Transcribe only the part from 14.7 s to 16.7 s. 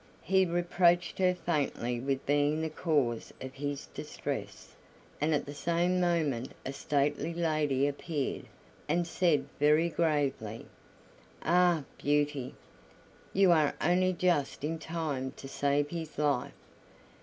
time to save his life.